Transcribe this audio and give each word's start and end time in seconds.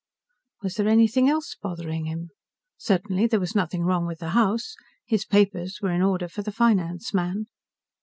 Was 0.63 0.73
there 0.73 0.87
anything 0.87 1.29
else 1.29 1.55
bothering 1.61 2.05
him? 2.05 2.31
Certainly 2.75 3.27
there 3.27 3.39
was 3.39 3.53
nothing 3.53 3.83
wrong 3.83 4.07
with 4.07 4.17
the 4.17 4.29
house. 4.29 4.73
His 5.05 5.25
papers 5.25 5.77
were 5.79 5.91
in 5.91 6.01
order 6.01 6.27
for 6.27 6.41
the 6.41 6.51
finance 6.51 7.13
man. 7.13 7.45